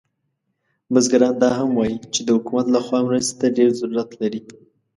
بزګران 0.93 1.35
دا 1.43 1.49
هم 1.59 1.69
وایي 1.77 1.97
چې 2.13 2.19
د 2.23 2.27
حکومت 2.37 2.65
له 2.75 2.79
خوا 2.85 2.99
مرستې 3.07 3.35
ته 3.41 3.47
ډیر 3.57 3.69
ضرورت 3.79 4.09
لري 4.21 4.41